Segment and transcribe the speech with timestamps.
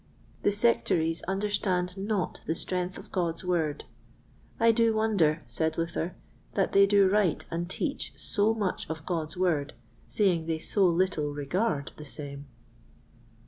[0.41, 3.85] The Sectaries understand not the strength of God's Word.
[4.59, 6.15] I do wonder, said Luther,
[6.55, 9.75] that they do write and teach so much of God's Word,
[10.07, 12.47] seeing they so little regard the same.